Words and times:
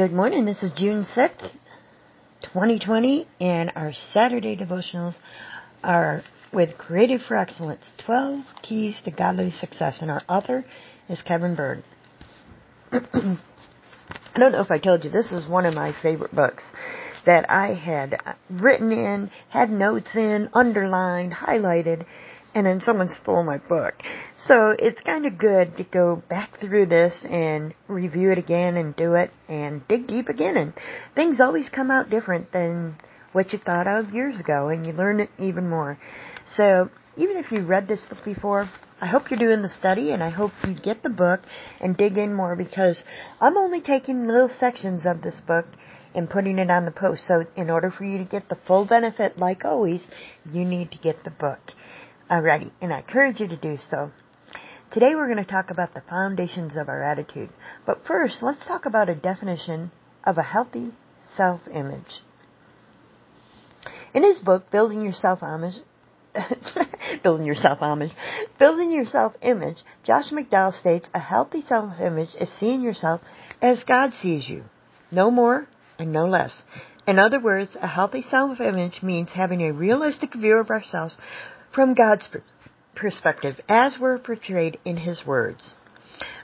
Good 0.00 0.14
morning. 0.14 0.46
This 0.46 0.62
is 0.62 0.72
June 0.72 1.04
6th, 1.04 1.50
2020, 2.40 3.28
and 3.38 3.70
our 3.76 3.92
Saturday 4.14 4.56
devotionals 4.56 5.16
are 5.84 6.22
with 6.54 6.78
Created 6.78 7.20
for 7.20 7.36
Excellence 7.36 7.84
12 8.06 8.42
Keys 8.62 9.02
to 9.04 9.10
Godly 9.10 9.50
Success, 9.50 9.98
and 10.00 10.10
our 10.10 10.22
author 10.26 10.64
is 11.10 11.20
Kevin 11.20 11.54
Baerg. 11.54 11.82
I 12.92 14.38
don't 14.38 14.52
know 14.52 14.62
if 14.62 14.70
I 14.70 14.78
told 14.78 15.04
you, 15.04 15.10
this 15.10 15.30
was 15.30 15.46
one 15.46 15.66
of 15.66 15.74
my 15.74 15.92
favorite 16.00 16.34
books 16.34 16.64
that 17.26 17.50
I 17.50 17.74
had 17.74 18.22
written 18.48 18.92
in, 18.92 19.30
had 19.50 19.68
notes 19.68 20.16
in, 20.16 20.48
underlined, 20.54 21.34
highlighted, 21.34 22.06
and 22.54 22.66
then 22.66 22.80
someone 22.80 23.08
stole 23.08 23.42
my 23.42 23.58
book. 23.58 23.94
So 24.42 24.74
it's 24.78 25.00
kind 25.02 25.26
of 25.26 25.38
good 25.38 25.76
to 25.76 25.84
go 25.84 26.22
back 26.28 26.58
through 26.60 26.86
this 26.86 27.24
and 27.28 27.74
review 27.88 28.32
it 28.32 28.38
again 28.38 28.76
and 28.76 28.94
do 28.96 29.14
it 29.14 29.30
and 29.48 29.86
dig 29.88 30.06
deep 30.06 30.28
again. 30.28 30.56
And 30.56 30.72
things 31.14 31.40
always 31.40 31.68
come 31.68 31.90
out 31.90 32.10
different 32.10 32.52
than 32.52 32.96
what 33.32 33.52
you 33.52 33.58
thought 33.58 33.86
of 33.86 34.12
years 34.12 34.40
ago 34.40 34.68
and 34.68 34.84
you 34.84 34.92
learn 34.92 35.20
it 35.20 35.30
even 35.38 35.68
more. 35.68 35.98
So 36.56 36.90
even 37.16 37.36
if 37.36 37.52
you 37.52 37.64
read 37.64 37.86
this 37.86 38.02
book 38.02 38.24
before, 38.24 38.68
I 39.00 39.06
hope 39.06 39.30
you're 39.30 39.38
doing 39.38 39.62
the 39.62 39.68
study 39.68 40.10
and 40.10 40.22
I 40.22 40.30
hope 40.30 40.52
you 40.66 40.74
get 40.74 41.02
the 41.02 41.10
book 41.10 41.40
and 41.80 41.96
dig 41.96 42.18
in 42.18 42.34
more 42.34 42.56
because 42.56 43.02
I'm 43.40 43.56
only 43.56 43.80
taking 43.80 44.26
little 44.26 44.48
sections 44.48 45.06
of 45.06 45.22
this 45.22 45.40
book 45.46 45.66
and 46.14 46.28
putting 46.28 46.58
it 46.58 46.70
on 46.70 46.84
the 46.84 46.90
post. 46.90 47.24
So 47.26 47.44
in 47.56 47.70
order 47.70 47.90
for 47.90 48.04
you 48.04 48.18
to 48.18 48.24
get 48.24 48.48
the 48.48 48.58
full 48.66 48.84
benefit, 48.84 49.38
like 49.38 49.64
always, 49.64 50.04
you 50.50 50.64
need 50.64 50.90
to 50.92 50.98
get 50.98 51.24
the 51.24 51.30
book. 51.30 51.60
Alrighty, 52.30 52.70
and 52.80 52.92
I 52.92 52.98
encourage 52.98 53.40
you 53.40 53.48
to 53.48 53.56
do 53.56 53.76
so. 53.90 54.12
Today 54.92 55.16
we're 55.16 55.26
going 55.26 55.44
to 55.44 55.50
talk 55.50 55.70
about 55.72 55.94
the 55.94 56.02
foundations 56.08 56.76
of 56.76 56.88
our 56.88 57.02
attitude. 57.02 57.50
But 57.84 58.06
first, 58.06 58.40
let's 58.40 58.64
talk 58.68 58.86
about 58.86 59.08
a 59.08 59.16
definition 59.16 59.90
of 60.22 60.38
a 60.38 60.42
healthy 60.42 60.92
self-image. 61.36 62.22
In 64.14 64.22
his 64.22 64.38
book, 64.38 64.70
Building 64.70 65.02
Your 65.02 65.12
Self-Image, 65.12 65.74
building 67.24 67.46
your 67.46 67.56
self-image, 67.56 68.12
building 68.60 68.92
your 68.92 69.06
self-image, 69.06 69.78
Josh 70.04 70.30
McDowell 70.30 70.72
states 70.72 71.10
a 71.12 71.18
healthy 71.18 71.62
self-image 71.62 72.36
is 72.40 72.56
seeing 72.60 72.82
yourself 72.82 73.22
as 73.60 73.82
God 73.82 74.14
sees 74.14 74.48
you. 74.48 74.62
No 75.10 75.32
more 75.32 75.66
and 75.98 76.12
no 76.12 76.26
less. 76.26 76.62
In 77.08 77.18
other 77.18 77.40
words, 77.40 77.76
a 77.80 77.88
healthy 77.88 78.24
self-image 78.30 79.02
means 79.02 79.30
having 79.30 79.62
a 79.62 79.72
realistic 79.72 80.32
view 80.34 80.58
of 80.58 80.70
ourselves 80.70 81.16
from 81.72 81.94
God's 81.94 82.26
perspective 82.94 83.60
as 83.68 83.98
were 83.98 84.18
portrayed 84.18 84.78
in 84.84 84.96
His 84.96 85.24
words. 85.24 85.74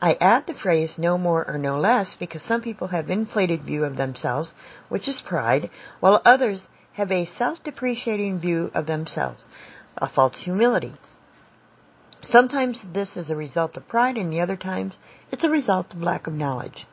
I 0.00 0.16
add 0.20 0.46
the 0.46 0.54
phrase 0.54 0.98
no 0.98 1.16
more 1.16 1.48
or 1.48 1.58
no 1.58 1.78
less 1.78 2.16
because 2.18 2.42
some 2.42 2.60
people 2.60 2.88
have 2.88 3.08
inflated 3.08 3.62
view 3.62 3.84
of 3.84 3.96
themselves, 3.96 4.52
which 4.88 5.08
is 5.08 5.22
pride, 5.24 5.70
while 6.00 6.20
others 6.24 6.60
have 6.94 7.10
a 7.12 7.26
self-depreciating 7.26 8.40
view 8.40 8.70
of 8.74 8.86
themselves, 8.86 9.44
a 9.96 10.08
false 10.08 10.38
humility. 10.42 10.92
Sometimes 12.24 12.84
this 12.92 13.16
is 13.16 13.30
a 13.30 13.36
result 13.36 13.76
of 13.76 13.88
pride 13.88 14.16
and 14.16 14.32
the 14.32 14.40
other 14.40 14.56
times 14.56 14.94
it's 15.30 15.44
a 15.44 15.48
result 15.48 15.92
of 15.92 16.02
lack 16.02 16.26
of 16.26 16.34
knowledge. 16.34 16.86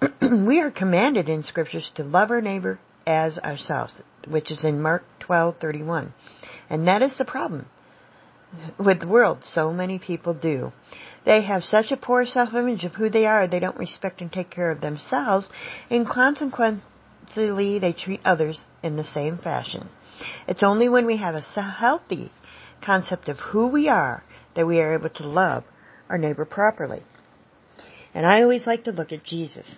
we 0.22 0.60
are 0.60 0.70
commanded 0.70 1.28
in 1.28 1.42
scriptures 1.42 1.90
to 1.96 2.04
love 2.04 2.30
our 2.30 2.40
neighbor 2.40 2.78
as 3.06 3.38
ourselves, 3.38 4.00
which 4.28 4.50
is 4.50 4.64
in 4.64 4.80
Mark 4.80 5.04
12:31. 5.20 6.12
And 6.70 6.86
that 6.86 7.02
is 7.02 7.16
the 7.16 7.24
problem 7.24 7.66
with 8.78 9.00
the 9.00 9.08
world. 9.08 9.38
So 9.52 9.72
many 9.72 9.98
people 9.98 10.34
do. 10.34 10.72
They 11.24 11.42
have 11.42 11.64
such 11.64 11.90
a 11.90 11.96
poor 11.96 12.24
self-image 12.24 12.84
of 12.84 12.94
who 12.94 13.10
they 13.10 13.26
are, 13.26 13.46
they 13.46 13.58
don't 13.58 13.76
respect 13.76 14.20
and 14.20 14.32
take 14.32 14.50
care 14.50 14.70
of 14.70 14.80
themselves, 14.80 15.48
and 15.90 16.08
consequently 16.08 17.78
they 17.78 17.92
treat 17.92 18.20
others 18.24 18.58
in 18.82 18.96
the 18.96 19.04
same 19.04 19.38
fashion. 19.38 19.88
It's 20.46 20.62
only 20.62 20.88
when 20.88 21.06
we 21.06 21.18
have 21.18 21.34
a 21.34 21.62
healthy 21.62 22.32
concept 22.82 23.28
of 23.28 23.38
who 23.38 23.66
we 23.66 23.88
are 23.88 24.22
that 24.54 24.66
we 24.66 24.80
are 24.80 24.94
able 24.94 25.10
to 25.10 25.28
love 25.28 25.64
our 26.08 26.18
neighbor 26.18 26.44
properly. 26.44 27.02
And 28.14 28.24
I 28.24 28.42
always 28.42 28.66
like 28.66 28.84
to 28.84 28.92
look 28.92 29.12
at 29.12 29.24
Jesus 29.24 29.76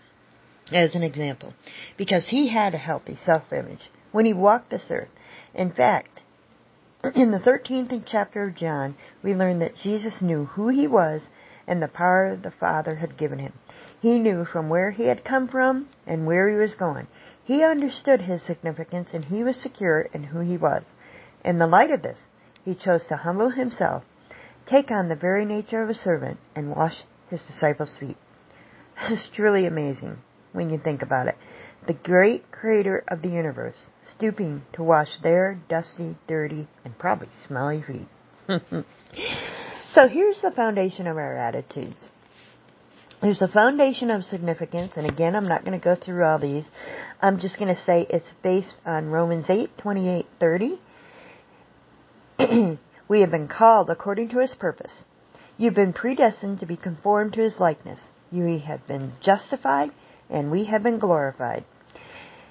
as 0.70 0.94
an 0.94 1.02
example 1.02 1.52
because 1.96 2.28
he 2.28 2.48
had 2.48 2.74
a 2.74 2.78
healthy 2.78 3.16
self-image 3.26 3.90
when 4.12 4.24
he 4.24 4.32
walked 4.32 4.70
this 4.70 4.86
earth. 4.90 5.08
In 5.54 5.72
fact, 5.72 6.20
in 7.14 7.30
the 7.30 7.38
13th 7.38 8.02
chapter 8.06 8.44
of 8.44 8.54
John, 8.54 8.94
we 9.22 9.34
learn 9.34 9.60
that 9.60 9.76
Jesus 9.76 10.20
knew 10.20 10.44
who 10.44 10.68
he 10.68 10.86
was 10.86 11.22
and 11.66 11.80
the 11.82 11.88
power 11.88 12.36
the 12.36 12.50
Father 12.50 12.96
had 12.96 13.16
given 13.16 13.38
him. 13.38 13.54
He 14.00 14.18
knew 14.18 14.44
from 14.44 14.68
where 14.68 14.90
he 14.90 15.04
had 15.04 15.24
come 15.24 15.48
from 15.48 15.88
and 16.06 16.26
where 16.26 16.48
he 16.48 16.56
was 16.56 16.74
going. 16.74 17.06
He 17.44 17.64
understood 17.64 18.22
his 18.22 18.42
significance 18.42 19.08
and 19.12 19.24
he 19.24 19.42
was 19.42 19.56
secure 19.56 20.02
in 20.12 20.24
who 20.24 20.40
he 20.40 20.56
was. 20.56 20.84
In 21.44 21.58
the 21.58 21.66
light 21.66 21.90
of 21.90 22.02
this, 22.02 22.20
he 22.64 22.74
chose 22.74 23.06
to 23.08 23.16
humble 23.16 23.50
himself, 23.50 24.04
take 24.66 24.90
on 24.90 25.08
the 25.08 25.16
very 25.16 25.46
nature 25.46 25.82
of 25.82 25.88
a 25.88 25.94
servant, 25.94 26.38
and 26.54 26.70
wash 26.70 27.02
his 27.28 27.42
disciples' 27.42 27.96
feet. 27.96 28.16
This 29.08 29.24
is 29.24 29.30
truly 29.34 29.64
amazing 29.64 30.18
when 30.52 30.68
you 30.68 30.76
think 30.76 31.00
about 31.00 31.28
it 31.28 31.36
the 31.86 31.94
great 31.94 32.50
creator 32.50 33.02
of 33.08 33.22
the 33.22 33.28
universe, 33.28 33.86
stooping 34.14 34.62
to 34.74 34.82
wash 34.82 35.08
their 35.22 35.58
dusty, 35.68 36.16
dirty, 36.26 36.68
and 36.84 36.98
probably 36.98 37.28
smelly 37.46 37.82
feet. 37.82 38.08
so 39.92 40.08
here's 40.08 40.40
the 40.42 40.50
foundation 40.54 41.06
of 41.06 41.16
our 41.16 41.36
attitudes. 41.36 42.10
There's 43.22 43.42
a 43.42 43.48
foundation 43.48 44.10
of 44.10 44.24
significance, 44.24 44.92
and 44.96 45.06
again, 45.06 45.36
I'm 45.36 45.48
not 45.48 45.64
going 45.64 45.78
to 45.78 45.84
go 45.84 45.94
through 45.94 46.24
all 46.24 46.38
these. 46.38 46.64
I'm 47.20 47.38
just 47.38 47.58
going 47.58 47.74
to 47.74 47.82
say 47.82 48.06
it's 48.08 48.32
based 48.42 48.74
on 48.86 49.08
Romans 49.08 49.50
8, 49.50 49.76
28, 49.78 50.26
30. 50.38 50.80
we 53.08 53.20
have 53.20 53.30
been 53.30 53.48
called 53.48 53.90
according 53.90 54.30
to 54.30 54.38
his 54.38 54.54
purpose. 54.54 55.04
You've 55.58 55.74
been 55.74 55.92
predestined 55.92 56.60
to 56.60 56.66
be 56.66 56.78
conformed 56.78 57.34
to 57.34 57.42
his 57.42 57.60
likeness. 57.60 58.00
You 58.32 58.58
have 58.60 58.86
been 58.86 59.12
justified 59.20 59.90
and 60.30 60.50
we 60.50 60.64
have 60.64 60.82
been 60.82 60.98
glorified. 60.98 61.64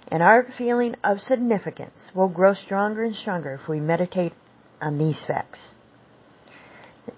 And 0.07 0.23
our 0.23 0.45
feeling 0.57 0.95
of 1.03 1.19
significance 1.21 1.97
will 2.15 2.29
grow 2.29 2.53
stronger 2.53 3.03
and 3.03 3.15
stronger 3.15 3.59
if 3.61 3.67
we 3.67 3.79
meditate 3.79 4.33
on 4.81 4.97
these 4.97 5.23
facts. 5.25 5.71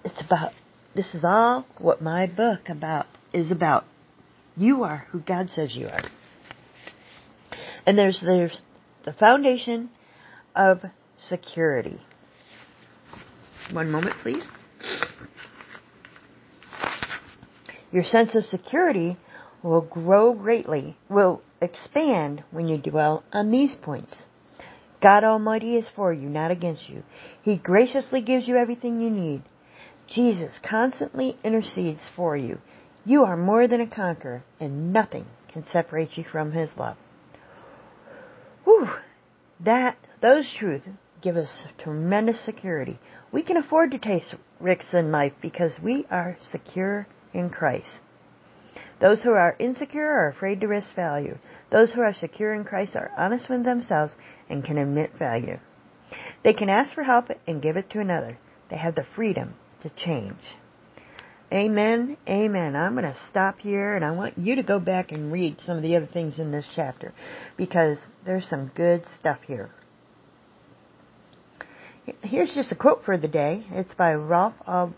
It's 0.04 0.20
about, 0.20 0.52
this 0.94 1.14
is 1.14 1.24
all 1.24 1.66
what 1.78 2.02
my 2.02 2.26
book 2.26 2.68
about 2.68 3.06
is 3.32 3.50
about. 3.50 3.84
You 4.56 4.84
are 4.84 5.06
who 5.10 5.20
God 5.20 5.50
says 5.50 5.74
you 5.74 5.86
are. 5.86 6.02
And 7.86 7.98
there's, 7.98 8.20
there's 8.20 8.58
the 9.04 9.12
foundation 9.12 9.90
of 10.54 10.82
security. 11.18 11.98
One 13.72 13.90
moment, 13.90 14.16
please. 14.22 14.46
Your 17.90 18.04
sense 18.04 18.34
of 18.34 18.44
security 18.44 19.16
will 19.62 19.80
grow 19.80 20.32
greatly, 20.32 20.96
will 21.08 21.42
expand 21.60 22.42
when 22.50 22.68
you 22.68 22.78
dwell 22.78 23.22
on 23.32 23.50
these 23.50 23.74
points. 23.74 24.26
God 25.00 25.24
Almighty 25.24 25.76
is 25.76 25.88
for 25.88 26.12
you, 26.12 26.28
not 26.28 26.50
against 26.50 26.88
you. 26.88 27.02
He 27.42 27.58
graciously 27.58 28.22
gives 28.22 28.46
you 28.46 28.56
everything 28.56 29.00
you 29.00 29.10
need. 29.10 29.42
Jesus 30.08 30.58
constantly 30.62 31.36
intercedes 31.42 32.08
for 32.14 32.36
you. 32.36 32.58
You 33.04 33.24
are 33.24 33.36
more 33.36 33.66
than 33.66 33.80
a 33.80 33.86
conqueror, 33.86 34.44
and 34.60 34.92
nothing 34.92 35.26
can 35.52 35.64
separate 35.66 36.16
you 36.16 36.24
from 36.24 36.52
His 36.52 36.70
love. 36.76 36.96
Whew! 38.64 38.88
That, 39.60 39.96
those 40.20 40.52
truths 40.58 40.88
give 41.20 41.36
us 41.36 41.66
tremendous 41.78 42.44
security. 42.44 42.98
We 43.32 43.42
can 43.42 43.56
afford 43.56 43.92
to 43.92 43.98
take 43.98 44.22
risks 44.60 44.92
in 44.92 45.10
life 45.10 45.32
because 45.40 45.72
we 45.82 46.04
are 46.10 46.36
secure 46.48 47.06
in 47.32 47.50
Christ. 47.50 48.00
Those 49.02 49.20
who 49.20 49.32
are 49.32 49.56
insecure 49.58 50.08
are 50.08 50.28
afraid 50.28 50.60
to 50.60 50.68
risk 50.68 50.94
value. 50.94 51.36
Those 51.70 51.92
who 51.92 52.02
are 52.02 52.14
secure 52.14 52.54
in 52.54 52.62
Christ 52.62 52.94
are 52.94 53.10
honest 53.18 53.50
with 53.50 53.64
themselves 53.64 54.14
and 54.48 54.64
can 54.64 54.78
admit 54.78 55.18
value. 55.18 55.58
They 56.44 56.54
can 56.54 56.68
ask 56.68 56.94
for 56.94 57.02
help 57.02 57.26
and 57.48 57.60
give 57.60 57.76
it 57.76 57.90
to 57.90 57.98
another. 57.98 58.38
They 58.70 58.76
have 58.76 58.94
the 58.94 59.04
freedom 59.16 59.54
to 59.80 59.90
change. 59.90 60.38
Amen. 61.52 62.16
Amen. 62.28 62.76
I'm 62.76 62.92
going 62.92 63.04
to 63.04 63.18
stop 63.28 63.58
here 63.58 63.96
and 63.96 64.04
I 64.04 64.12
want 64.12 64.38
you 64.38 64.54
to 64.54 64.62
go 64.62 64.78
back 64.78 65.10
and 65.10 65.32
read 65.32 65.60
some 65.60 65.76
of 65.76 65.82
the 65.82 65.96
other 65.96 66.06
things 66.06 66.38
in 66.38 66.52
this 66.52 66.66
chapter 66.76 67.12
because 67.56 67.98
there's 68.24 68.48
some 68.48 68.70
good 68.72 69.04
stuff 69.18 69.40
here. 69.48 69.70
Here's 72.22 72.52
just 72.52 72.72
a 72.72 72.74
quote 72.74 73.04
for 73.04 73.16
the 73.16 73.28
day. 73.28 73.64
It's 73.70 73.94
by 73.94 74.14
Ralph 74.14 74.54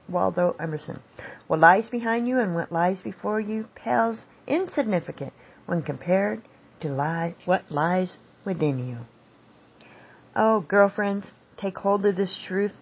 Waldo 0.09 0.56
Emerson. 0.59 1.01
What 1.49 1.61
lies 1.61 1.89
behind 1.89 2.27
you 2.27 2.41
and 2.41 2.55
what 2.55 2.73
lies 2.73 3.01
before 3.03 3.41
you 3.41 3.67
pales 3.75 4.25
insignificant 4.47 5.35
when 5.67 5.83
compared 5.83 6.43
to 6.81 6.89
lie, 6.89 7.37
what 7.45 7.71
lies 7.71 8.17
within 8.47 8.89
you. 8.89 8.99
Oh, 10.35 10.61
girlfriends, 10.61 11.31
take 11.59 11.77
hold 11.77 12.06
of 12.06 12.17
this 12.17 12.37
truth. 12.47 12.73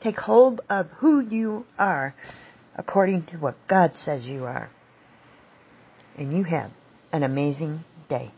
Take 0.00 0.16
hold 0.16 0.60
of 0.70 0.86
who 0.98 1.20
you 1.20 1.66
are 1.78 2.14
according 2.76 3.26
to 3.26 3.36
what 3.36 3.56
God 3.68 3.96
says 3.96 4.24
you 4.24 4.44
are. 4.44 4.70
And 6.16 6.32
you 6.32 6.44
have 6.44 6.70
an 7.12 7.24
amazing 7.24 7.84
day. 8.08 8.30